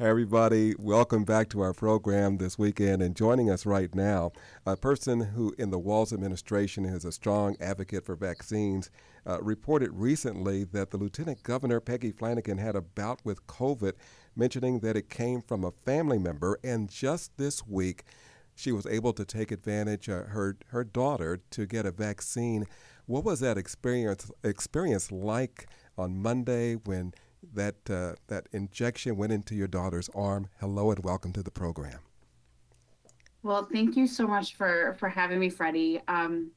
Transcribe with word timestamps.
Hi, 0.00 0.06
everybody. 0.06 0.76
Welcome 0.78 1.24
back 1.24 1.48
to 1.48 1.60
our 1.60 1.72
program 1.72 2.38
this 2.38 2.56
weekend. 2.56 3.02
And 3.02 3.16
joining 3.16 3.50
us 3.50 3.66
right 3.66 3.92
now, 3.92 4.30
a 4.64 4.76
person 4.76 5.18
who 5.18 5.52
in 5.58 5.70
the 5.72 5.78
Walz 5.80 6.12
administration 6.12 6.84
is 6.84 7.04
a 7.04 7.10
strong 7.10 7.56
advocate 7.60 8.06
for 8.06 8.14
vaccines, 8.14 8.92
uh, 9.26 9.42
reported 9.42 9.90
recently 9.92 10.62
that 10.62 10.92
the 10.92 10.98
Lieutenant 10.98 11.42
Governor, 11.42 11.80
Peggy 11.80 12.12
Flanagan, 12.12 12.58
had 12.58 12.76
a 12.76 12.80
bout 12.80 13.18
with 13.24 13.44
COVID, 13.48 13.94
mentioning 14.36 14.78
that 14.80 14.96
it 14.96 15.10
came 15.10 15.42
from 15.42 15.64
a 15.64 15.72
family 15.84 16.20
member. 16.20 16.60
And 16.62 16.88
just 16.88 17.36
this 17.36 17.66
week, 17.66 18.04
she 18.54 18.70
was 18.70 18.86
able 18.86 19.12
to 19.14 19.24
take 19.24 19.50
advantage 19.50 20.08
uh, 20.08 20.26
her, 20.26 20.58
her 20.68 20.84
daughter 20.84 21.40
to 21.50 21.66
get 21.66 21.86
a 21.86 21.90
vaccine. 21.90 22.66
What 23.06 23.24
was 23.24 23.40
that 23.40 23.58
experience, 23.58 24.30
experience 24.44 25.10
like 25.10 25.66
on 25.96 26.22
Monday 26.22 26.76
when 26.76 27.14
that 27.54 27.90
uh, 27.90 28.14
that 28.28 28.48
injection 28.52 29.16
went 29.16 29.32
into 29.32 29.54
your 29.54 29.68
daughter's 29.68 30.08
arm. 30.14 30.48
Hello 30.60 30.90
and 30.90 31.02
welcome 31.04 31.32
to 31.32 31.42
the 31.42 31.50
program. 31.50 32.00
Well, 33.42 33.68
thank 33.72 33.96
you 33.96 34.06
so 34.06 34.26
much 34.26 34.56
for 34.56 34.96
for 34.98 35.08
having 35.08 35.38
me, 35.40 35.48
Freddie. 35.48 36.00
Um, 36.08 36.50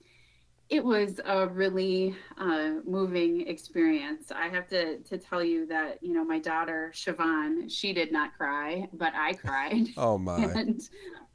it 0.69 0.83
was 0.83 1.19
a 1.25 1.47
really 1.47 2.15
uh, 2.37 2.75
moving 2.85 3.47
experience. 3.47 4.31
I 4.31 4.47
have 4.47 4.67
to 4.69 4.99
to 4.99 5.17
tell 5.17 5.43
you 5.43 5.65
that 5.67 6.01
you 6.01 6.13
know 6.13 6.23
my 6.23 6.39
daughter 6.39 6.91
Siobhan, 6.95 7.69
she 7.69 7.93
did 7.93 8.11
not 8.11 8.35
cry, 8.35 8.87
but 8.93 9.13
I 9.13 9.33
cried. 9.33 9.87
oh 9.97 10.17
my! 10.17 10.37
And, 10.55 10.81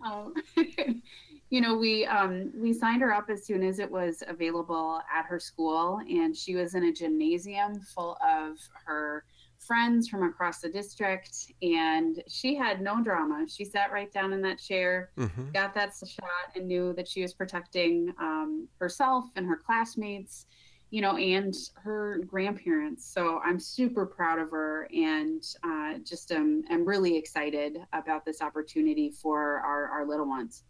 um, 0.04 0.34
you 1.50 1.60
know, 1.60 1.76
we 1.76 2.06
um, 2.06 2.50
we 2.56 2.72
signed 2.72 3.02
her 3.02 3.12
up 3.12 3.30
as 3.30 3.44
soon 3.44 3.62
as 3.62 3.78
it 3.78 3.90
was 3.90 4.22
available 4.26 5.00
at 5.14 5.26
her 5.26 5.38
school, 5.38 6.00
and 6.08 6.36
she 6.36 6.54
was 6.54 6.74
in 6.74 6.84
a 6.84 6.92
gymnasium 6.92 7.80
full 7.80 8.16
of 8.26 8.58
her 8.84 9.24
friends 9.60 10.08
from 10.08 10.22
across 10.22 10.60
the 10.60 10.68
district 10.68 11.52
and 11.62 12.22
she 12.28 12.54
had 12.54 12.80
no 12.80 13.02
drama. 13.02 13.46
She 13.48 13.64
sat 13.64 13.92
right 13.92 14.12
down 14.12 14.32
in 14.32 14.42
that 14.42 14.58
chair 14.58 15.10
mm-hmm. 15.16 15.50
got 15.52 15.74
that 15.74 15.92
shot 15.96 16.54
and 16.54 16.66
knew 16.66 16.92
that 16.94 17.08
she 17.08 17.22
was 17.22 17.34
protecting 17.34 18.12
um, 18.18 18.68
herself 18.78 19.24
and 19.36 19.46
her 19.46 19.56
classmates 19.56 20.46
you 20.90 21.02
know 21.02 21.16
and 21.16 21.54
her 21.74 22.20
grandparents. 22.26 23.04
So 23.04 23.40
i'm 23.44 23.58
super 23.58 24.06
proud 24.06 24.38
of 24.38 24.50
her 24.50 24.88
and 24.94 25.42
uh, 25.64 25.98
just 26.04 26.30
um, 26.32 26.62
am 26.70 26.84
really 26.84 27.16
excited 27.16 27.78
about 27.92 28.24
this 28.24 28.40
opportunity 28.40 29.10
for 29.10 29.58
our, 29.60 29.88
our 29.88 30.06
little 30.06 30.28
ones 30.28 30.62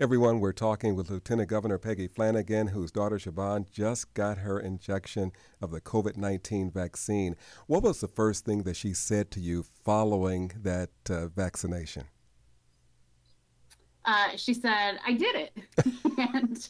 Everyone, 0.00 0.40
we're 0.40 0.52
talking 0.52 0.96
with 0.96 1.10
Lieutenant 1.10 1.48
Governor 1.48 1.78
Peggy 1.78 2.08
Flanagan, 2.08 2.68
whose 2.68 2.90
daughter 2.90 3.16
Siobhan 3.16 3.70
just 3.70 4.12
got 4.14 4.38
her 4.38 4.58
injection 4.58 5.32
of 5.60 5.70
the 5.70 5.80
COVID 5.80 6.16
19 6.16 6.70
vaccine. 6.70 7.36
What 7.66 7.82
was 7.82 8.00
the 8.00 8.08
first 8.08 8.44
thing 8.44 8.64
that 8.64 8.76
she 8.76 8.92
said 8.92 9.30
to 9.32 9.40
you 9.40 9.64
following 9.84 10.52
that 10.62 10.90
uh, 11.08 11.28
vaccination? 11.28 12.04
Uh, 14.04 14.36
she 14.36 14.52
said, 14.52 14.98
"I 15.06 15.14
did 15.14 15.34
it," 15.34 15.52
and 16.18 16.68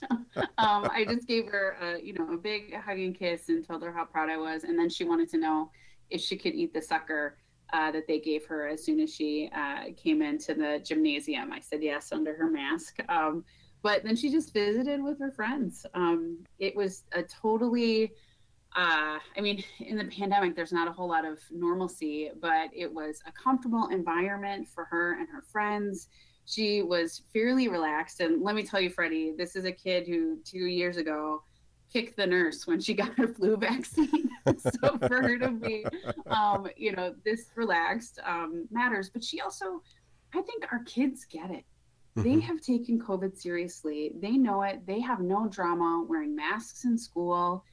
um, 0.58 0.88
I 0.90 1.04
just 1.08 1.26
gave 1.26 1.46
her, 1.46 1.76
a, 1.80 2.00
you 2.00 2.12
know, 2.12 2.32
a 2.32 2.36
big 2.36 2.74
hug 2.74 2.98
and 2.98 3.18
kiss 3.18 3.48
and 3.48 3.66
told 3.66 3.82
her 3.82 3.92
how 3.92 4.04
proud 4.04 4.30
I 4.30 4.36
was. 4.36 4.64
And 4.64 4.78
then 4.78 4.88
she 4.88 5.04
wanted 5.04 5.28
to 5.30 5.38
know 5.38 5.70
if 6.10 6.20
she 6.20 6.36
could 6.36 6.54
eat 6.54 6.72
the 6.72 6.80
sucker 6.80 7.36
uh, 7.74 7.90
that 7.90 8.06
they 8.06 8.20
gave 8.20 8.46
her 8.46 8.68
as 8.68 8.84
soon 8.84 9.00
as 9.00 9.12
she 9.12 9.50
uh, 9.54 9.86
came 9.96 10.22
into 10.22 10.54
the 10.54 10.80
gymnasium. 10.84 11.52
I 11.52 11.58
said 11.58 11.82
yes 11.82 12.12
under 12.12 12.32
her 12.32 12.48
mask. 12.48 13.00
Um, 13.08 13.44
but 13.82 14.04
then 14.04 14.14
she 14.14 14.30
just 14.30 14.52
visited 14.52 15.02
with 15.02 15.18
her 15.18 15.32
friends. 15.32 15.84
Um, 15.92 16.38
it 16.60 16.74
was 16.76 17.02
a 17.12 17.22
totally, 17.24 18.12
uh, 18.76 19.18
I 19.36 19.40
mean, 19.40 19.64
in 19.80 19.98
the 19.98 20.04
pandemic, 20.04 20.54
there's 20.54 20.72
not 20.72 20.86
a 20.86 20.92
whole 20.92 21.08
lot 21.08 21.24
of 21.24 21.40
normalcy, 21.50 22.30
but 22.40 22.70
it 22.72 22.90
was 22.90 23.20
a 23.26 23.32
comfortable 23.32 23.88
environment 23.88 24.68
for 24.68 24.84
her 24.84 25.18
and 25.18 25.28
her 25.28 25.42
friends. 25.42 26.08
She 26.46 26.80
was 26.80 27.22
fairly 27.32 27.66
relaxed. 27.66 28.20
And 28.20 28.40
let 28.40 28.54
me 28.54 28.62
tell 28.62 28.80
you, 28.80 28.88
Freddie, 28.88 29.34
this 29.36 29.56
is 29.56 29.64
a 29.64 29.72
kid 29.72 30.06
who 30.06 30.38
two 30.44 30.66
years 30.66 30.96
ago 30.96 31.42
kick 31.94 32.16
the 32.16 32.26
nurse 32.26 32.66
when 32.66 32.80
she 32.80 32.92
got 32.92 33.16
her 33.16 33.28
flu 33.28 33.56
vaccine. 33.56 34.28
so 34.58 34.98
for 34.98 35.22
her 35.22 35.38
to 35.38 35.50
be, 35.50 35.86
um, 36.26 36.66
you 36.76 36.92
know, 36.92 37.14
this 37.24 37.46
relaxed 37.54 38.18
um, 38.26 38.66
matters. 38.70 39.10
But 39.10 39.22
she 39.22 39.40
also, 39.40 39.80
I 40.34 40.42
think 40.42 40.66
our 40.72 40.82
kids 40.84 41.24
get 41.24 41.50
it. 41.50 41.64
Mm-hmm. 42.16 42.22
They 42.22 42.40
have 42.40 42.60
taken 42.60 43.00
COVID 43.00 43.38
seriously. 43.38 44.12
They 44.20 44.32
know 44.32 44.62
it. 44.62 44.84
They 44.86 45.00
have 45.00 45.20
no 45.20 45.46
drama 45.48 46.04
wearing 46.08 46.34
masks 46.34 46.84
in 46.84 46.98
school. 46.98 47.64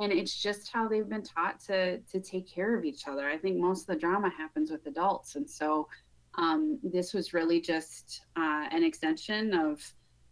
And 0.00 0.12
it's 0.12 0.40
just 0.42 0.70
how 0.72 0.88
they've 0.88 1.08
been 1.08 1.24
taught 1.24 1.60
to 1.66 1.98
to 1.98 2.20
take 2.20 2.48
care 2.48 2.76
of 2.76 2.84
each 2.84 3.08
other. 3.08 3.28
I 3.28 3.36
think 3.36 3.58
most 3.58 3.82
of 3.82 3.86
the 3.88 3.96
drama 3.96 4.30
happens 4.30 4.70
with 4.70 4.86
adults, 4.86 5.34
and 5.34 5.48
so 5.50 5.88
um, 6.36 6.78
this 6.84 7.12
was 7.12 7.34
really 7.34 7.60
just 7.60 8.20
uh, 8.36 8.68
an 8.70 8.84
extension 8.84 9.52
of, 9.54 9.82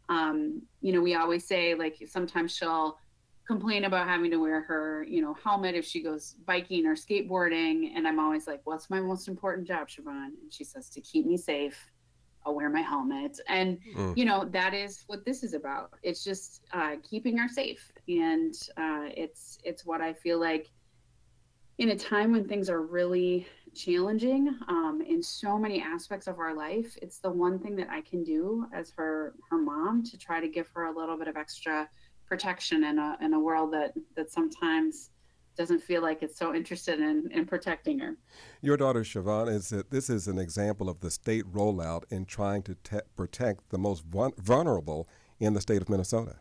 um, 0.09 0.63
you 0.83 0.93
know, 0.93 1.01
we 1.01 1.17
always 1.17 1.49
say 1.49 1.75
like 1.75 1.97
sometimes 2.07 2.55
she'll 2.55 2.97
complain 3.47 3.85
about 3.85 4.09
having 4.09 4.31
to 4.31 4.39
wear 4.39 4.63
her, 4.63 5.05
you 5.09 5.23
know, 5.23 5.35
helmet 5.43 5.75
if 5.75 5.85
she 5.85 6.03
goes 6.03 6.35
biking 6.47 6.87
or 6.87 6.95
skateboarding. 6.95 7.93
And 7.95 8.07
I'm 8.07 8.19
always 8.19 8.47
like, 8.47 8.61
what's 8.65 8.91
my 8.91 9.01
most 9.01 9.29
important 9.29 9.67
job, 9.67 9.89
Siobhan? 9.89 10.31
And 10.43 10.53
she 10.53 10.65
says, 10.65 10.91
to 10.91 11.01
keep 11.01 11.27
me 11.27 11.37
safe, 11.37 11.91
I'll 12.45 12.55
wear 12.55 12.71
my 12.71 12.81
helmet. 12.81 13.39
And, 13.49 13.79
mm. 13.95 14.17
you 14.17 14.25
know, 14.25 14.45
that 14.53 14.75
is 14.75 15.05
what 15.07 15.25
this 15.25 15.43
is 15.43 15.55
about. 15.55 15.91
It's 16.03 16.25
just 16.25 16.63
uh, 16.73 16.97
keeping 17.09 17.37
her 17.39 17.49
safe. 17.49 17.93
And 18.09 18.55
uh, 18.77 19.11
it's, 19.17 19.59
it's 19.65 19.87
what 19.87 20.01
I 20.01 20.13
feel 20.13 20.41
like 20.41 20.69
in 21.79 21.91
a 21.91 21.97
time 21.97 22.33
when 22.33 22.49
things 22.49 22.71
are 22.71 22.83
really 22.83 23.47
challenging 23.75 24.57
um, 24.69 25.03
in 25.07 25.23
so 25.23 25.59
many 25.59 25.83
aspects 25.83 26.27
of 26.27 26.39
our 26.39 26.57
life, 26.57 26.97
it's 27.03 27.19
the 27.19 27.31
one 27.31 27.59
thing 27.59 27.77
that 27.77 27.91
I 27.91 28.01
can 28.01 28.25
do 28.25 28.67
as 28.73 28.93
her, 28.97 29.35
her 29.51 29.59
mom 29.59 30.03
to 30.05 30.17
try 30.17 30.41
to 30.41 30.49
give 30.49 30.69
her 30.75 30.87
a 30.87 30.97
little 30.97 31.19
bit 31.19 31.29
of 31.29 31.37
extra 31.37 31.89
protection 32.27 32.85
in 32.85 32.99
a 32.99 33.17
in 33.21 33.35
a 33.35 33.41
world 33.41 33.73
that 33.73 33.95
that 34.17 34.31
sometimes 34.31 35.11
doesn't 35.57 35.83
feel 35.83 36.03
like 36.03 36.23
it's 36.23 36.39
so 36.39 36.55
interested 36.55 37.01
in, 37.01 37.31
in 37.33 37.47
protecting 37.47 37.99
her. 37.99 38.17
Your 38.61 38.77
daughter 38.77 39.01
Siobhan 39.01 39.49
is 39.49 39.71
that 39.71 39.91
this 39.91 40.11
is 40.11 40.29
an 40.29 40.39
example 40.39 40.89
of 40.91 41.01
the 41.01 41.11
state 41.11 41.51
rollout 41.51 42.03
in 42.11 42.27
trying 42.27 42.63
to 42.65 42.75
te- 42.75 42.99
protect 43.17 43.71
the 43.71 43.79
most 43.79 44.05
vulnerable 44.05 45.09
in 45.41 45.55
the 45.55 45.61
state 45.61 45.81
of 45.81 45.89
Minnesota. 45.89 46.37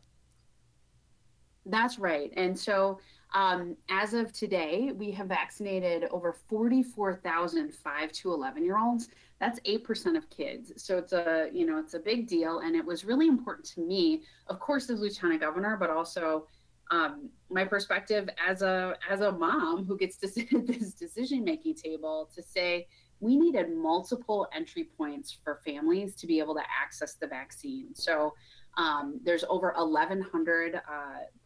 That's 1.65 1.97
right. 1.97 2.31
And 2.35 2.57
so 2.59 2.99
um, 3.33 3.75
as 3.89 4.13
of 4.13 4.31
today, 4.31 4.91
we 4.95 5.11
have 5.11 5.27
vaccinated 5.27 6.05
over 6.11 6.33
44,000 6.47 7.73
5 7.73 8.11
to 8.11 8.33
11 8.33 8.63
year 8.63 8.77
olds. 8.77 9.09
That's 9.39 9.59
8% 9.61 10.15
of 10.15 10.29
kids. 10.29 10.71
So 10.77 10.97
it's 10.97 11.11
a, 11.11 11.49
you 11.51 11.65
know, 11.65 11.77
it's 11.77 11.93
a 11.93 11.99
big 11.99 12.27
deal. 12.27 12.59
And 12.59 12.75
it 12.75 12.85
was 12.85 13.03
really 13.03 13.27
important 13.27 13.65
to 13.73 13.81
me, 13.81 14.21
of 14.47 14.59
course, 14.59 14.89
as 14.89 15.01
lieutenant 15.01 15.41
governor, 15.41 15.75
but 15.77 15.89
also 15.89 16.47
um, 16.91 17.29
my 17.49 17.65
perspective 17.65 18.29
as 18.45 18.61
a, 18.61 18.95
as 19.09 19.19
a 19.19 19.31
mom 19.31 19.85
who 19.85 19.97
gets 19.97 20.15
to 20.17 20.27
sit 20.29 20.53
at 20.53 20.67
this 20.67 20.93
decision 20.93 21.43
making 21.43 21.75
table 21.75 22.29
to 22.33 22.41
say, 22.41 22.87
we 23.19 23.37
needed 23.37 23.75
multiple 23.75 24.47
entry 24.53 24.89
points 24.97 25.37
for 25.43 25.61
families 25.65 26.15
to 26.15 26.27
be 26.27 26.39
able 26.39 26.53
to 26.53 26.63
access 26.81 27.15
the 27.15 27.27
vaccine. 27.27 27.93
So 27.95 28.33
um, 28.77 29.19
there's 29.23 29.43
over 29.49 29.73
1,100 29.77 30.75
uh, 30.75 30.79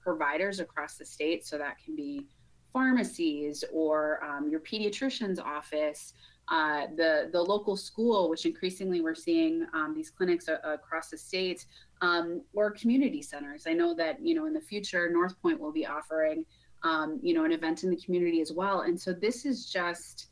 providers 0.01 0.59
across 0.59 0.95
the 0.97 1.05
state. 1.05 1.45
So 1.45 1.57
that 1.57 1.77
can 1.83 1.95
be 1.95 2.25
pharmacies 2.73 3.63
or 3.71 4.23
um, 4.23 4.49
your 4.49 4.59
pediatrician's 4.59 5.39
office, 5.39 6.13
uh, 6.49 6.87
the 6.95 7.29
the 7.31 7.41
local 7.41 7.75
school, 7.75 8.29
which 8.29 8.45
increasingly 8.45 9.01
we're 9.01 9.15
seeing 9.15 9.65
um, 9.73 9.93
these 9.95 10.09
clinics 10.09 10.47
a- 10.47 10.59
across 10.63 11.09
the 11.09 11.17
state, 11.17 11.65
um, 12.01 12.41
or 12.53 12.71
community 12.71 13.21
centers. 13.21 13.65
I 13.67 13.73
know 13.73 13.93
that 13.95 14.19
you 14.19 14.33
know 14.33 14.45
in 14.45 14.53
the 14.53 14.61
future 14.61 15.09
North 15.11 15.39
Point 15.41 15.59
will 15.59 15.71
be 15.71 15.85
offering 15.85 16.45
um, 16.83 17.19
you 17.21 17.33
know 17.33 17.45
an 17.45 17.51
event 17.51 17.83
in 17.83 17.89
the 17.91 17.97
community 17.97 18.41
as 18.41 18.51
well. 18.51 18.81
And 18.81 18.99
so 18.99 19.13
this 19.13 19.45
is 19.45 19.69
just 19.71 20.27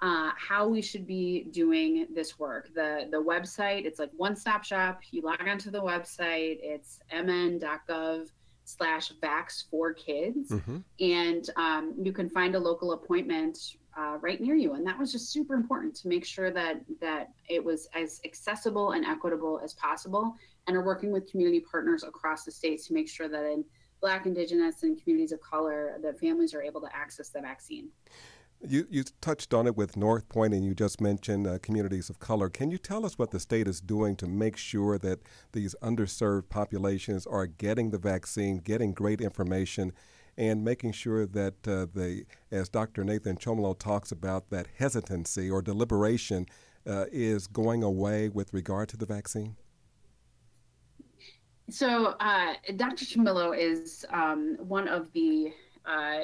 uh, 0.00 0.30
how 0.36 0.68
we 0.68 0.80
should 0.80 1.06
be 1.06 1.48
doing 1.50 2.06
this 2.14 2.38
work. 2.38 2.72
The 2.74 3.08
the 3.10 3.22
website, 3.22 3.84
it's 3.84 3.98
like 3.98 4.10
one 4.16 4.36
stop 4.36 4.64
shop. 4.64 5.00
You 5.10 5.22
log 5.22 5.46
onto 5.46 5.70
the 5.70 5.82
website. 5.82 6.58
It's 6.62 7.00
mn.gov 7.12 8.28
slash 8.64 9.12
vax 9.22 9.64
for 9.70 9.92
kids, 9.92 10.50
mm-hmm. 10.50 10.78
and 11.00 11.50
um, 11.56 11.94
you 12.00 12.12
can 12.12 12.28
find 12.28 12.54
a 12.54 12.60
local 12.60 12.92
appointment 12.92 13.58
uh, 13.98 14.18
right 14.20 14.40
near 14.40 14.54
you. 14.54 14.74
And 14.74 14.86
that 14.86 14.98
was 14.98 15.10
just 15.10 15.32
super 15.32 15.54
important 15.54 15.96
to 15.96 16.08
make 16.08 16.24
sure 16.24 16.50
that 16.52 16.80
that 17.00 17.30
it 17.48 17.64
was 17.64 17.88
as 17.94 18.20
accessible 18.24 18.92
and 18.92 19.04
equitable 19.04 19.60
as 19.62 19.74
possible. 19.74 20.36
And 20.66 20.76
are 20.76 20.84
working 20.84 21.12
with 21.12 21.30
community 21.30 21.60
partners 21.60 22.04
across 22.04 22.44
the 22.44 22.52
states 22.52 22.86
to 22.88 22.94
make 22.94 23.08
sure 23.08 23.26
that 23.26 23.44
in 23.46 23.64
Black, 24.02 24.26
Indigenous, 24.26 24.82
and 24.82 25.02
communities 25.02 25.32
of 25.32 25.40
color, 25.40 25.96
that 26.02 26.20
families 26.20 26.52
are 26.54 26.62
able 26.62 26.82
to 26.82 26.94
access 26.94 27.30
the 27.30 27.40
vaccine. 27.40 27.88
You, 28.66 28.86
you 28.90 29.04
touched 29.20 29.54
on 29.54 29.68
it 29.68 29.76
with 29.76 29.96
North 29.96 30.28
Point, 30.28 30.52
and 30.52 30.64
you 30.64 30.74
just 30.74 31.00
mentioned 31.00 31.46
uh, 31.46 31.58
communities 31.60 32.10
of 32.10 32.18
color. 32.18 32.48
Can 32.48 32.72
you 32.72 32.78
tell 32.78 33.06
us 33.06 33.16
what 33.16 33.30
the 33.30 33.38
state 33.38 33.68
is 33.68 33.80
doing 33.80 34.16
to 34.16 34.26
make 34.26 34.56
sure 34.56 34.98
that 34.98 35.20
these 35.52 35.76
underserved 35.80 36.48
populations 36.48 37.24
are 37.24 37.46
getting 37.46 37.90
the 37.90 37.98
vaccine, 37.98 38.58
getting 38.58 38.92
great 38.92 39.20
information, 39.20 39.92
and 40.36 40.64
making 40.64 40.92
sure 40.92 41.24
that 41.24 41.68
uh, 41.68 41.86
they, 41.94 42.24
as 42.50 42.68
Dr. 42.68 43.04
Nathan 43.04 43.36
Chomilo 43.36 43.78
talks 43.78 44.10
about, 44.10 44.50
that 44.50 44.66
hesitancy 44.76 45.48
or 45.48 45.62
deliberation 45.62 46.46
uh, 46.84 47.04
is 47.12 47.46
going 47.46 47.84
away 47.84 48.28
with 48.28 48.52
regard 48.52 48.88
to 48.88 48.96
the 48.96 49.06
vaccine? 49.06 49.56
So, 51.70 52.14
uh, 52.18 52.54
Dr. 52.76 53.04
Chomilo 53.04 53.56
is 53.56 54.06
um, 54.10 54.56
one 54.58 54.88
of 54.88 55.12
the 55.12 55.52
uh, 55.86 56.20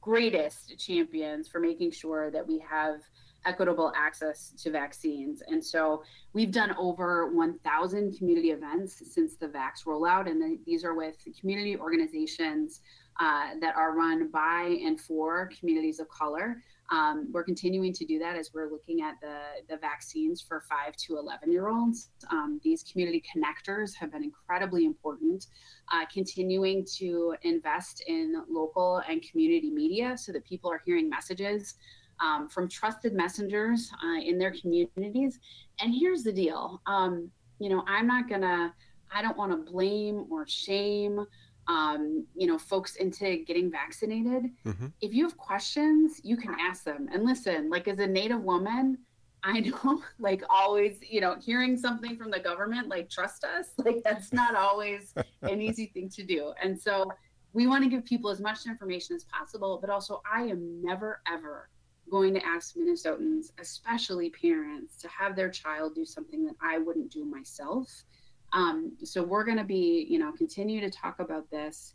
greatest 0.00 0.78
champions 0.78 1.48
for 1.48 1.60
making 1.60 1.90
sure 1.90 2.30
that 2.30 2.46
we 2.46 2.58
have 2.58 3.00
equitable 3.44 3.92
access 3.96 4.52
to 4.62 4.70
vaccines. 4.70 5.42
And 5.48 5.64
so 5.64 6.02
we've 6.32 6.52
done 6.52 6.74
over 6.78 7.32
1,000 7.32 8.16
community 8.16 8.50
events 8.50 9.02
since 9.12 9.36
the 9.36 9.48
Vax 9.48 9.84
rollout, 9.86 10.30
and 10.30 10.40
the, 10.40 10.58
these 10.64 10.84
are 10.84 10.94
with 10.94 11.16
community 11.38 11.76
organizations 11.76 12.80
uh, 13.20 13.50
that 13.60 13.76
are 13.76 13.94
run 13.94 14.28
by 14.28 14.78
and 14.84 15.00
for 15.00 15.50
communities 15.58 16.00
of 16.00 16.08
color. 16.08 16.62
Um, 16.92 17.28
we're 17.32 17.42
continuing 17.42 17.92
to 17.94 18.04
do 18.04 18.18
that 18.18 18.36
as 18.36 18.50
we're 18.52 18.70
looking 18.70 19.00
at 19.00 19.14
the, 19.22 19.38
the 19.68 19.78
vaccines 19.78 20.42
for 20.42 20.62
5 20.68 20.94
to 20.94 21.16
11 21.16 21.50
year 21.50 21.68
olds. 21.68 22.10
Um, 22.30 22.60
these 22.62 22.82
community 22.82 23.22
connectors 23.34 23.94
have 23.96 24.12
been 24.12 24.22
incredibly 24.22 24.84
important. 24.84 25.46
Uh, 25.92 26.04
continuing 26.12 26.84
to 26.98 27.34
invest 27.42 28.04
in 28.06 28.44
local 28.48 29.02
and 29.08 29.22
community 29.22 29.70
media 29.70 30.16
so 30.18 30.32
that 30.32 30.44
people 30.44 30.70
are 30.70 30.82
hearing 30.84 31.08
messages 31.08 31.74
um, 32.20 32.48
from 32.48 32.68
trusted 32.68 33.14
messengers 33.14 33.90
uh, 34.04 34.20
in 34.20 34.38
their 34.38 34.52
communities. 34.52 35.40
And 35.80 35.94
here's 35.94 36.22
the 36.22 36.32
deal 36.32 36.82
um, 36.86 37.30
you 37.58 37.68
know, 37.68 37.84
I'm 37.86 38.06
not 38.06 38.28
going 38.28 38.40
to, 38.40 38.72
I 39.14 39.22
don't 39.22 39.36
want 39.36 39.52
to 39.52 39.72
blame 39.72 40.26
or 40.30 40.46
shame. 40.46 41.24
Um, 41.68 42.26
you 42.34 42.48
know, 42.48 42.58
folks 42.58 42.96
into 42.96 43.44
getting 43.46 43.70
vaccinated. 43.70 44.50
Mm-hmm. 44.66 44.86
If 45.00 45.14
you 45.14 45.22
have 45.22 45.36
questions, 45.36 46.20
you 46.24 46.36
can 46.36 46.56
ask 46.58 46.82
them. 46.82 47.08
And 47.12 47.24
listen, 47.24 47.70
like 47.70 47.86
as 47.86 48.00
a 48.00 48.06
Native 48.06 48.42
woman, 48.42 48.98
I 49.44 49.60
know, 49.60 50.02
like 50.20 50.42
always, 50.50 50.98
you 51.02 51.20
know, 51.20 51.36
hearing 51.40 51.76
something 51.76 52.16
from 52.16 52.30
the 52.30 52.38
government, 52.38 52.88
like 52.88 53.10
trust 53.10 53.44
us, 53.44 53.70
like 53.78 54.02
that's 54.04 54.32
not 54.32 54.54
always 54.54 55.14
an 55.42 55.60
easy 55.68 55.86
thing 55.86 56.08
to 56.10 56.22
do. 56.22 56.52
And 56.62 56.80
so 56.80 57.10
we 57.52 57.66
want 57.66 57.82
to 57.82 57.90
give 57.90 58.04
people 58.04 58.30
as 58.30 58.40
much 58.40 58.66
information 58.66 59.16
as 59.16 59.24
possible, 59.24 59.78
but 59.80 59.90
also 59.90 60.22
I 60.30 60.42
am 60.42 60.80
never 60.82 61.22
ever 61.26 61.68
going 62.10 62.34
to 62.34 62.46
ask 62.46 62.76
Minnesotans, 62.76 63.52
especially 63.58 64.30
parents, 64.30 64.96
to 64.98 65.08
have 65.08 65.34
their 65.34 65.50
child 65.50 65.94
do 65.94 66.04
something 66.04 66.44
that 66.44 66.54
I 66.60 66.78
wouldn't 66.78 67.10
do 67.10 67.24
myself. 67.24 68.04
Um, 68.52 68.92
so 69.02 69.22
we're 69.22 69.44
going 69.44 69.58
to 69.58 69.64
be, 69.64 70.06
you 70.08 70.18
know, 70.18 70.32
continue 70.32 70.80
to 70.80 70.90
talk 70.90 71.20
about 71.20 71.50
this, 71.50 71.94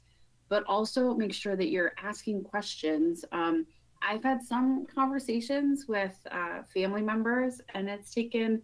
but 0.50 0.63
also 0.68 1.13
make 1.13 1.33
sure 1.33 1.56
that 1.56 1.69
you're 1.69 1.94
asking 2.01 2.44
questions. 2.44 3.24
Um, 3.31 3.65
I've 4.01 4.24
had 4.24 4.44
some 4.44 4.86
conversations 4.94 5.86
with 5.88 6.15
uh, 6.31 6.63
family 6.74 7.01
members, 7.01 7.62
and 7.74 7.89
it's 7.89 8.13
taken 8.13 8.62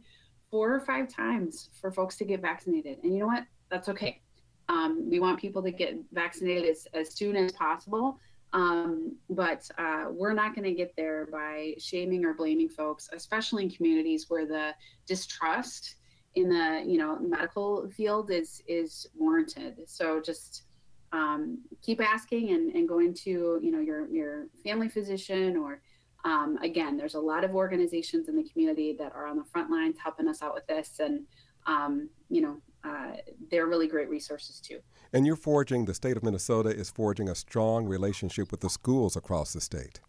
four 0.49 0.73
or 0.73 0.79
five 0.79 1.07
times 1.07 1.69
for 1.79 1.91
folks 1.91 2.15
to 2.17 2.25
get 2.25 2.41
vaccinated. 2.41 2.99
And 3.03 3.13
you 3.13 3.19
know 3.19 3.27
what? 3.27 3.45
That's 3.69 3.89
okay. 3.89 4.21
Um, 4.69 5.09
we 5.09 5.19
want 5.19 5.39
people 5.39 5.61
to 5.63 5.71
get 5.71 5.95
vaccinated 6.11 6.69
as, 6.69 6.87
as 6.93 7.15
soon 7.15 7.35
as 7.35 7.51
possible. 7.51 8.19
Um, 8.53 9.15
but 9.31 9.67
uh, 9.79 10.05
we're 10.11 10.33
not 10.33 10.53
going 10.53 10.65
to 10.65 10.73
get 10.73 10.95
there 10.95 11.27
by 11.31 11.73
shaming 11.79 12.23
or 12.23 12.35
blaming 12.35 12.69
folks, 12.69 13.09
especially 13.11 13.63
in 13.63 13.71
communities 13.71 14.27
where 14.29 14.45
the 14.45 14.75
distrust 15.07 15.95
in 16.35 16.49
the 16.49 16.83
you 16.85 16.97
know 16.97 17.17
medical 17.19 17.89
field 17.89 18.31
is 18.31 18.61
is 18.67 19.07
warranted. 19.15 19.77
So 19.85 20.21
just 20.21 20.63
um, 21.11 21.59
keep 21.81 22.01
asking 22.01 22.51
and, 22.51 22.73
and 22.73 22.87
going 22.87 23.13
to 23.25 23.59
you 23.61 23.71
know 23.71 23.79
your 23.79 24.07
your 24.09 24.47
family 24.63 24.89
physician 24.89 25.57
or 25.57 25.81
um, 26.25 26.57
again, 26.63 26.95
there's 26.95 27.15
a 27.15 27.19
lot 27.19 27.43
of 27.43 27.53
organizations 27.53 28.29
in 28.29 28.35
the 28.37 28.47
community 28.49 28.95
that 28.97 29.11
are 29.13 29.27
on 29.27 29.35
the 29.37 29.43
front 29.43 29.69
lines 29.69 29.97
helping 30.01 30.27
us 30.29 30.41
out 30.41 30.53
with 30.53 30.65
this, 30.67 30.99
and 30.99 31.25
um, 31.67 32.09
you 32.29 32.41
know 32.41 32.57
uh, 32.83 33.17
they're 33.49 33.67
really 33.67 33.87
great 33.87 34.09
resources 34.09 34.59
too. 34.59 34.79
And 35.11 35.27
you're 35.27 35.35
forging, 35.35 35.85
the 35.85 35.93
state 35.93 36.17
of 36.17 36.23
Minnesota 36.23 36.69
is 36.69 36.89
forging 36.89 37.29
a 37.29 37.35
strong 37.35 37.85
relationship 37.85 38.51
with 38.51 38.61
the 38.61 38.69
schools 38.69 39.15
across 39.15 39.53
the 39.53 39.61
state. 39.61 39.99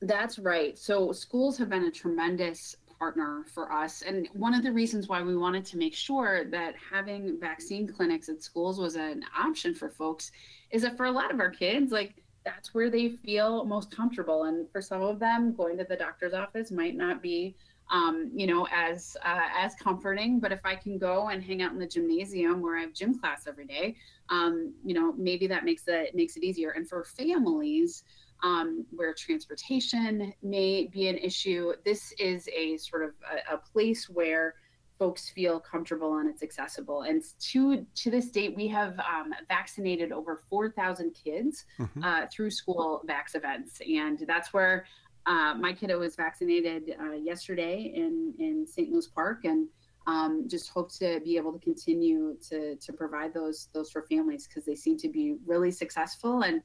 That's 0.00 0.38
right. 0.38 0.78
So, 0.78 1.12
schools 1.12 1.58
have 1.58 1.68
been 1.68 1.84
a 1.84 1.90
tremendous 1.90 2.76
partner 3.00 3.44
for 3.52 3.72
us. 3.72 4.02
And 4.02 4.28
one 4.34 4.54
of 4.54 4.62
the 4.62 4.70
reasons 4.70 5.08
why 5.08 5.22
we 5.22 5.34
wanted 5.36 5.64
to 5.66 5.78
make 5.78 5.94
sure 5.94 6.44
that 6.50 6.74
having 6.92 7.40
vaccine 7.40 7.88
clinics 7.88 8.28
at 8.28 8.42
schools 8.42 8.78
was 8.78 8.94
an 8.94 9.24
option 9.36 9.74
for 9.74 9.88
folks 9.88 10.30
is 10.70 10.82
that 10.82 10.96
for 10.98 11.06
a 11.06 11.10
lot 11.10 11.32
of 11.32 11.40
our 11.40 11.50
kids, 11.50 11.90
like 11.90 12.22
that's 12.44 12.74
where 12.74 12.90
they 12.90 13.08
feel 13.08 13.64
most 13.64 13.90
comfortable. 13.90 14.44
And 14.44 14.70
for 14.70 14.82
some 14.82 15.02
of 15.02 15.18
them, 15.18 15.54
going 15.54 15.78
to 15.78 15.84
the 15.84 15.96
doctor's 15.96 16.34
office 16.34 16.70
might 16.70 16.94
not 16.94 17.22
be 17.22 17.56
um, 17.90 18.30
you 18.32 18.46
know, 18.46 18.66
as 18.72 19.16
uh, 19.24 19.48
as 19.56 19.74
comforting. 19.74 20.38
But 20.38 20.52
if 20.52 20.60
I 20.64 20.76
can 20.76 20.98
go 20.98 21.28
and 21.28 21.42
hang 21.42 21.62
out 21.62 21.72
in 21.72 21.78
the 21.78 21.86
gymnasium 21.86 22.60
where 22.60 22.78
I 22.78 22.82
have 22.82 22.92
gym 22.92 23.18
class 23.18 23.46
every 23.46 23.66
day, 23.66 23.96
um, 24.28 24.72
you 24.84 24.94
know, 24.94 25.12
maybe 25.16 25.46
that 25.48 25.64
makes 25.64 25.88
it 25.88 26.14
makes 26.14 26.36
it 26.36 26.44
easier. 26.44 26.70
And 26.70 26.88
for 26.88 27.04
families 27.04 28.04
um, 28.42 28.86
where 28.90 29.14
transportation 29.14 30.32
may 30.42 30.86
be 30.86 31.08
an 31.08 31.18
issue, 31.18 31.72
this 31.84 32.12
is 32.18 32.48
a 32.56 32.76
sort 32.78 33.04
of 33.04 33.10
a, 33.50 33.54
a 33.54 33.58
place 33.58 34.08
where 34.08 34.54
folks 35.00 35.30
feel 35.30 35.58
comfortable 35.58 36.18
and 36.18 36.28
it's 36.28 36.42
accessible. 36.42 37.02
And 37.02 37.22
to 37.52 37.86
to 37.94 38.10
this 38.10 38.30
date, 38.30 38.54
we 38.54 38.68
have 38.68 38.98
um, 38.98 39.34
vaccinated 39.48 40.12
over 40.12 40.42
4,000 40.48 41.12
kids 41.12 41.64
mm-hmm. 41.78 42.04
uh, 42.04 42.26
through 42.32 42.50
school 42.50 43.02
vax 43.08 43.34
events, 43.34 43.80
and 43.80 44.22
that's 44.26 44.52
where 44.52 44.84
uh, 45.26 45.54
my 45.54 45.72
kiddo 45.72 45.98
was 45.98 46.16
vaccinated 46.16 46.94
uh, 47.00 47.12
yesterday 47.12 47.92
in 47.94 48.34
in 48.38 48.66
St. 48.66 48.90
Louis 48.92 49.08
Park, 49.08 49.44
and 49.44 49.68
um, 50.06 50.44
just 50.46 50.70
hope 50.70 50.92
to 50.92 51.20
be 51.24 51.36
able 51.36 51.52
to 51.52 51.58
continue 51.58 52.36
to 52.48 52.76
to 52.76 52.92
provide 52.92 53.32
those 53.32 53.68
those 53.72 53.90
for 53.90 54.02
families 54.02 54.46
because 54.46 54.66
they 54.66 54.74
seem 54.74 54.98
to 54.98 55.08
be 55.08 55.36
really 55.46 55.70
successful 55.70 56.42
and 56.42 56.62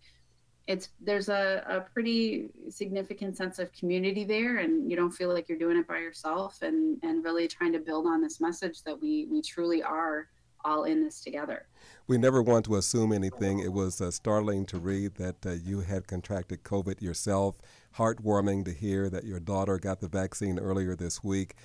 it's 0.67 0.89
there's 0.99 1.29
a, 1.29 1.63
a 1.67 1.81
pretty 1.93 2.49
significant 2.69 3.37
sense 3.37 3.59
of 3.59 3.71
community 3.73 4.23
there 4.23 4.57
and 4.57 4.89
you 4.89 4.95
don't 4.95 5.11
feel 5.11 5.31
like 5.31 5.47
you're 5.47 5.57
doing 5.57 5.77
it 5.77 5.87
by 5.87 5.99
yourself 5.99 6.61
and 6.61 6.97
and 7.03 7.23
really 7.23 7.47
trying 7.47 7.71
to 7.73 7.79
build 7.79 8.07
on 8.07 8.21
this 8.21 8.41
message 8.41 8.81
that 8.83 8.99
we 8.99 9.27
we 9.29 9.41
truly 9.41 9.83
are 9.83 10.27
all 10.63 10.85
in 10.85 11.03
this 11.03 11.21
together 11.21 11.67
we 12.07 12.17
never 12.17 12.41
want 12.41 12.65
to 12.65 12.75
assume 12.75 13.13
anything 13.13 13.59
it 13.59 13.71
was 13.71 14.01
uh, 14.01 14.09
startling 14.09 14.65
to 14.65 14.79
read 14.79 15.13
that 15.15 15.45
uh, 15.45 15.51
you 15.51 15.81
had 15.81 16.07
contracted 16.07 16.63
covid 16.63 16.99
yourself 16.99 17.59
heartwarming 17.97 18.65
to 18.65 18.71
hear 18.71 19.09
that 19.09 19.23
your 19.23 19.39
daughter 19.39 19.77
got 19.77 19.99
the 19.99 20.07
vaccine 20.07 20.59
earlier 20.59 20.95
this 20.95 21.23
week. 21.23 21.55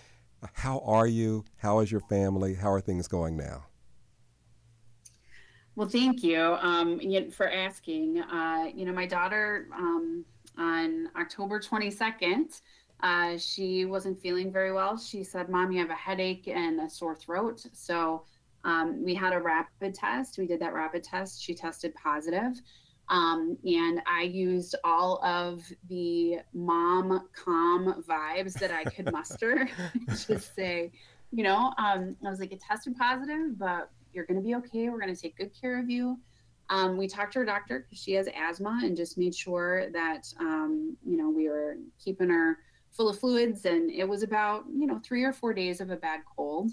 How 0.55 0.81
are 0.81 1.07
you? 1.07 1.45
How 1.59 1.81
is 1.81 1.91
your 1.91 2.01
family? 2.01 2.55
How 2.55 2.73
are 2.73 2.81
things 2.81 3.09
going 3.09 3.37
now? 3.37 3.65
Well, 5.81 5.89
thank 5.89 6.23
you 6.23 6.59
um, 6.61 7.01
for 7.31 7.49
asking. 7.49 8.21
Uh, 8.21 8.67
you 8.75 8.85
know, 8.85 8.93
my 8.93 9.07
daughter 9.07 9.67
um, 9.75 10.27
on 10.59 11.09
October 11.19 11.59
22nd, 11.59 12.61
uh, 13.03 13.39
she 13.39 13.87
wasn't 13.87 14.21
feeling 14.21 14.53
very 14.53 14.75
well. 14.75 14.99
She 14.99 15.25
said, 15.25 15.49
Mom, 15.49 15.73
you 15.73 15.81
have 15.81 15.89
a 15.89 15.95
headache 15.95 16.49
and 16.49 16.83
a 16.83 16.91
sore 16.91 17.15
throat. 17.15 17.65
So 17.73 18.25
um, 18.63 19.03
we 19.03 19.15
had 19.15 19.33
a 19.33 19.41
rapid 19.41 19.95
test. 19.95 20.37
We 20.37 20.47
did 20.47 20.61
that 20.61 20.75
rapid 20.75 21.03
test. 21.03 21.43
She 21.43 21.55
tested 21.55 21.95
positive. 21.95 22.61
Um, 23.09 23.57
and 23.65 24.03
I 24.07 24.25
used 24.25 24.75
all 24.85 25.25
of 25.25 25.65
the 25.89 26.41
mom 26.53 27.27
calm 27.35 28.05
vibes 28.07 28.53
that 28.59 28.71
I 28.71 28.85
could 28.85 29.11
muster. 29.13 29.67
Just 30.09 30.55
say, 30.55 30.93
you 31.33 31.43
know, 31.43 31.73
um, 31.79 32.17
I 32.23 32.29
was 32.29 32.39
like, 32.39 32.53
it 32.53 32.61
tested 32.61 32.99
positive, 32.99 33.59
but 33.59 33.91
you're 34.13 34.27
going 34.27 34.39
to 34.39 34.47
be 34.47 34.55
okay. 34.57 34.89
We're 34.89 35.01
going 35.01 35.15
to 35.15 35.21
take 35.21 35.37
good 35.37 35.53
care 35.59 35.79
of 35.79 35.91
you. 35.91 36.19
Um, 36.69 36.97
we 36.97 37.09
talked 37.09 37.33
to 37.33 37.41
her 37.41 37.45
doctor 37.45 37.81
because 37.81 38.03
she 38.03 38.13
has 38.13 38.29
asthma 38.29 38.81
and 38.85 38.97
just 38.97 39.19
made 39.19 39.35
sure 39.35 39.91
that, 39.91 40.33
um, 40.39 40.97
you 41.05 41.17
know, 41.17 41.29
we 41.29 41.49
were 41.49 41.77
keeping 42.03 42.31
her 42.31 42.59
full 42.93 43.09
of 43.09 43.19
fluids. 43.19 43.65
And 43.65 43.91
it 43.91 44.09
was 44.09 44.23
about, 44.23 44.65
you 44.73 44.87
know, 44.87 45.01
three 45.05 45.25
or 45.25 45.33
four 45.33 45.53
days 45.53 45.81
of 45.81 45.91
a 45.91 45.97
bad 45.97 46.21
cold 46.37 46.71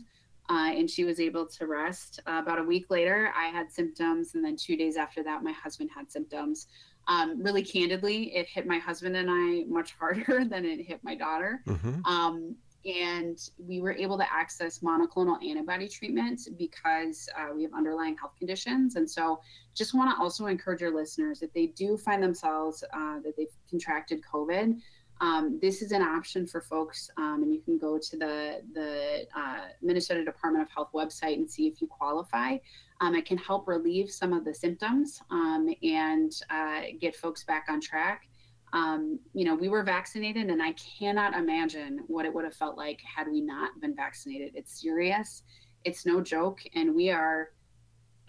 uh, 0.50 0.72
and 0.74 0.90
she 0.90 1.04
was 1.04 1.20
able 1.20 1.46
to 1.46 1.68
rest. 1.68 2.22
Uh, 2.26 2.40
about 2.42 2.60
a 2.60 2.64
week 2.64 2.90
later, 2.90 3.32
I 3.36 3.48
had 3.48 3.72
symptoms, 3.72 4.36
and 4.36 4.44
then 4.44 4.56
two 4.56 4.78
days 4.78 4.96
after 4.96 5.22
that, 5.24 5.44
my 5.44 5.52
husband 5.52 5.90
had 5.94 6.12
symptoms. 6.12 6.68
Um, 7.08 7.42
really 7.42 7.64
candidly, 7.64 8.36
it 8.36 8.48
hit 8.48 8.66
my 8.66 8.80
husband 8.80 9.16
and 9.16 9.30
I 9.30 9.66
much 9.68 9.94
harder 10.00 10.46
than 10.46 10.66
it 10.66 10.86
hit 10.86 11.00
my 11.04 11.16
daughter. 11.16 11.62
Mm-hmm. 11.68 12.06
Um, 12.06 12.56
and 12.88 13.38
we 13.58 13.82
were 13.82 13.92
able 13.92 14.18
to 14.18 14.26
access 14.32 14.80
monoclonal 14.80 15.38
antibody 15.46 15.88
treatment 15.88 16.42
because 16.58 17.28
uh, 17.38 17.54
we 17.54 17.64
have 17.64 17.74
underlying 17.74 18.18
health 18.18 18.34
conditions. 18.38 18.96
And 18.96 19.10
so, 19.10 19.42
just 19.76 19.94
want 19.94 20.16
to 20.16 20.22
also 20.22 20.48
encourage 20.48 20.82
your 20.82 20.96
listeners 20.96 21.42
if 21.42 21.54
they 21.54 21.68
do 21.68 21.98
find 21.98 22.24
themselves 22.24 22.84
uh, 22.94 23.20
that 23.20 23.34
they've 23.38 23.48
contracted 23.70 24.22
COVID, 24.34 24.80
um, 25.20 25.60
this 25.62 25.82
is 25.82 25.92
an 25.92 26.02
option 26.02 26.46
for 26.46 26.62
folks, 26.62 27.10
um, 27.18 27.42
and 27.44 27.54
you 27.54 27.62
can 27.62 27.78
go 27.78 27.98
to 27.98 28.18
the 28.18 28.62
the 28.74 29.28
uh, 29.36 29.66
Minnesota 29.82 30.24
Department 30.24 30.64
of 30.64 30.72
Health 30.72 30.90
website 30.94 31.36
and 31.36 31.50
see 31.50 31.68
if 31.68 31.82
you 31.82 31.88
qualify. 31.88 32.58
Um, 33.02 33.16
it 33.16 33.26
can 33.26 33.38
help 33.38 33.68
relieve 33.68 34.10
some 34.10 34.34
of 34.34 34.44
the 34.44 34.54
symptoms 34.54 35.22
um, 35.30 35.74
and 35.84 36.32
uh, 36.50 36.82
get 37.00 37.16
folks 37.16 37.44
back 37.44 37.66
on 37.70 37.80
track. 37.82 38.28
Um, 38.74 39.20
you 39.34 39.46
know, 39.46 39.56
we 39.56 39.70
were 39.70 39.84
vaccinated, 39.84 40.50
and 40.50 40.62
I 40.62 40.74
cannot 40.74 41.34
imagine 41.34 42.02
what 42.08 42.26
it 42.26 42.34
would 42.34 42.44
have 42.44 42.54
felt 42.54 42.78
like 42.78 43.00
had 43.02 43.28
we 43.28 43.42
not 43.42 43.80
been 43.80 43.96
vaccinated. 43.96 44.52
It's 44.56 44.82
serious, 44.82 45.44
it's 45.86 46.06
no 46.06 46.22
joke, 46.22 46.60
and 46.76 46.94
we 46.94 47.10
are. 47.10 47.50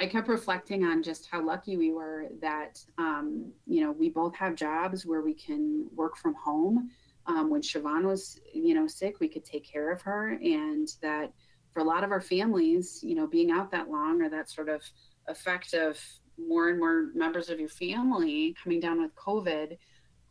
I 0.01 0.07
kept 0.07 0.29
reflecting 0.29 0.85
on 0.85 1.03
just 1.03 1.27
how 1.29 1.45
lucky 1.45 1.77
we 1.77 1.91
were 1.91 2.27
that, 2.41 2.81
um, 2.99 3.51
you 3.67 3.81
know, 3.83 3.91
we 3.91 4.09
both 4.09 4.33
have 4.37 4.55
jobs 4.55 5.05
where 5.05 5.23
we 5.23 5.35
can 5.35 5.89
work 5.93 6.17
from 6.17 6.35
home. 6.35 6.91
Um, 7.27 7.51
when 7.51 7.63
Siobhan 7.63 8.05
was, 8.05 8.39
you 8.55 8.75
know, 8.75 8.87
sick, 8.87 9.19
we 9.19 9.27
could 9.27 9.45
take 9.45 9.69
care 9.69 9.91
of 9.91 10.01
her, 10.03 10.39
and 10.41 10.89
that 11.03 11.33
for 11.73 11.81
a 11.81 11.85
lot 11.85 12.05
of 12.05 12.13
our 12.13 12.21
families, 12.21 13.01
you 13.03 13.17
know, 13.17 13.27
being 13.27 13.51
out 13.51 13.73
that 13.73 13.91
long 13.91 14.23
or 14.23 14.29
that 14.31 14.49
sort 14.49 14.69
of 14.69 14.83
effect 15.27 15.75
of 15.75 15.99
more 16.39 16.69
and 16.69 16.79
more 16.79 17.09
members 17.15 17.51
of 17.51 17.59
your 17.59 17.69
family 17.69 18.55
coming 18.63 18.81
down 18.81 19.03
with 19.03 19.15
COVID, 19.17 19.77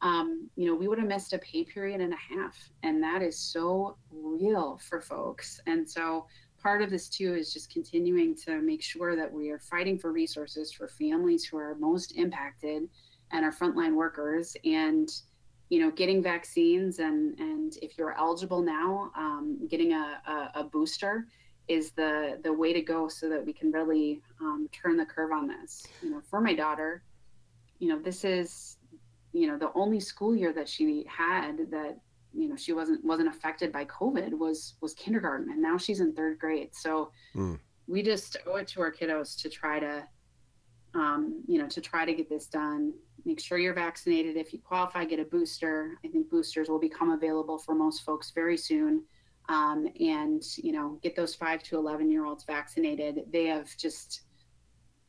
um, 0.01 0.49
you 0.55 0.67
know, 0.67 0.75
we 0.75 0.87
would 0.87 0.99
have 0.99 1.07
missed 1.07 1.33
a 1.33 1.39
pay 1.39 1.63
period 1.63 2.01
and 2.01 2.13
a 2.13 2.35
half. 2.35 2.55
And 2.83 3.01
that 3.01 3.21
is 3.21 3.37
so 3.37 3.97
real 4.11 4.79
for 4.87 5.01
folks. 5.01 5.59
And 5.65 5.89
so 5.89 6.27
part 6.61 6.81
of 6.81 6.89
this 6.89 7.07
too 7.07 7.33
is 7.33 7.53
just 7.53 7.71
continuing 7.71 8.35
to 8.35 8.61
make 8.61 8.81
sure 8.81 9.15
that 9.15 9.31
we 9.31 9.49
are 9.49 9.59
fighting 9.59 9.97
for 9.97 10.11
resources 10.11 10.71
for 10.71 10.87
families 10.87 11.45
who 11.45 11.57
are 11.57 11.75
most 11.75 12.13
impacted 12.15 12.89
and 13.31 13.45
our 13.45 13.51
frontline 13.51 13.95
workers 13.95 14.55
and 14.63 15.09
you 15.69 15.79
know 15.79 15.91
getting 15.91 16.23
vaccines 16.23 16.99
and 16.99 17.37
and 17.39 17.77
if 17.81 17.97
you're 17.97 18.17
eligible 18.17 18.61
now 18.61 19.11
um, 19.17 19.59
getting 19.69 19.93
a, 19.93 20.21
a, 20.27 20.59
a, 20.61 20.63
booster 20.63 21.27
is 21.67 21.91
the 21.91 22.39
the 22.43 22.51
way 22.51 22.71
to 22.71 22.81
go 22.81 23.07
so 23.09 23.29
that 23.29 23.45
we 23.45 23.51
can 23.51 23.71
really 23.71 24.21
um, 24.39 24.69
turn 24.71 24.95
the 24.95 25.05
curve 25.05 25.31
on 25.31 25.47
this 25.47 25.85
you 26.01 26.09
know 26.09 26.21
for 26.29 26.39
my 26.39 26.53
daughter 26.53 27.03
you 27.79 27.89
know 27.89 27.99
this 27.99 28.23
is 28.23 28.76
you 29.37 29.47
know 29.47 29.57
the 29.57 29.71
only 29.75 29.99
school 29.99 30.35
year 30.35 30.51
that 30.51 30.67
she 30.67 31.05
had 31.07 31.69
that 31.69 31.99
you 32.33 32.49
know 32.49 32.55
she 32.55 32.73
wasn't 32.73 33.03
wasn't 33.05 33.27
affected 33.27 33.71
by 33.71 33.85
covid 33.85 34.31
was 34.31 34.75
was 34.81 34.93
kindergarten 34.95 35.51
and 35.51 35.61
now 35.61 35.77
she's 35.77 35.99
in 35.99 36.13
third 36.13 36.39
grade. 36.39 36.69
So 36.73 37.11
mm. 37.35 37.59
we 37.87 38.01
just 38.01 38.37
owe 38.47 38.55
it 38.55 38.67
to 38.69 38.81
our 38.81 38.91
kiddos 38.91 39.39
to 39.41 39.49
try 39.49 39.79
to 39.79 40.03
um, 40.95 41.43
you 41.47 41.59
know 41.59 41.67
to 41.67 41.81
try 41.81 42.03
to 42.05 42.13
get 42.13 42.29
this 42.29 42.47
done. 42.47 42.93
Make 43.25 43.39
sure 43.39 43.57
you're 43.57 43.73
vaccinated. 43.73 44.37
If 44.37 44.53
you 44.53 44.59
qualify 44.59 45.05
get 45.05 45.19
a 45.19 45.25
booster. 45.25 45.97
I 46.03 46.07
think 46.07 46.29
boosters 46.29 46.69
will 46.69 46.79
become 46.79 47.11
available 47.11 47.57
for 47.57 47.75
most 47.75 48.05
folks 48.05 48.31
very 48.31 48.57
soon. 48.57 49.03
Um, 49.49 49.87
and 49.99 50.43
you 50.57 50.71
know 50.73 50.99
get 51.03 51.15
those 51.15 51.35
5 51.35 51.63
to 51.63 51.77
11 51.77 52.11
year 52.11 52.25
olds 52.25 52.43
vaccinated. 52.43 53.21
They 53.31 53.45
have 53.45 53.69
just 53.77 54.21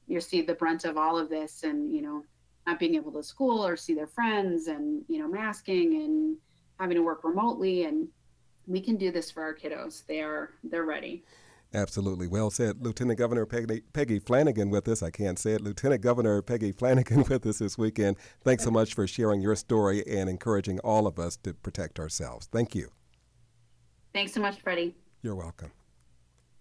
you 0.07 0.21
see 0.21 0.43
the 0.43 0.55
brunt 0.55 0.85
of 0.85 0.97
all 0.97 1.19
of 1.19 1.29
this 1.29 1.65
and 1.65 1.93
you 1.95 2.03
know 2.03 2.23
not 2.69 2.79
being 2.79 2.95
able 2.95 3.11
to 3.11 3.23
school 3.23 3.67
or 3.67 3.77
see 3.77 3.95
their 3.95 4.07
friends 4.07 4.67
and 4.67 5.03
you 5.09 5.19
know 5.19 5.27
masking 5.27 6.03
and 6.03 6.37
having 6.79 6.97
to 6.97 7.03
work 7.03 7.25
remotely 7.25 7.85
and 7.85 8.07
we 8.67 8.79
can 8.81 8.97
do 8.97 9.11
this 9.11 9.31
for 9.31 9.43
our 9.43 9.55
kiddos 9.55 10.05
they 10.07 10.21
are 10.21 10.51
they're 10.65 10.85
ready 10.85 11.25
Absolutely. 11.75 12.29
Well 12.29 12.51
said. 12.51 12.83
Lieutenant 12.83 13.19
Governor 13.19 13.45
Peggy, 13.45 13.83
Peggy, 13.93 14.21
Flanagan 14.21 14.71
with 14.71 14.89
us. 14.89 15.03
I 15.03 15.11
can't 15.11 15.39
say 15.39 15.53
it. 15.53 15.61
Lieutenant 15.61 16.01
Governor 16.01 16.41
Peggy 16.41 16.73
Flanagan 16.73 17.25
with 17.29 17.45
us 17.45 17.59
this 17.59 17.77
weekend. 17.77 18.17
Thanks 18.43 18.65
so 18.65 18.71
much 18.71 18.95
for 18.95 19.07
sharing 19.07 19.43
your 19.43 19.55
story 19.55 20.03
and 20.07 20.31
encouraging 20.31 20.79
all 20.79 21.07
of 21.07 21.19
us 21.19 21.37
to 21.43 21.53
protect 21.53 22.01
ourselves. 22.01 22.49
Thank 22.51 22.75
you. 22.75 22.89
Thanks 24.15 24.33
so 24.33 24.41
much, 24.41 24.59
Freddie. 24.63 24.97
You're 25.21 25.35
welcome. 25.35 25.71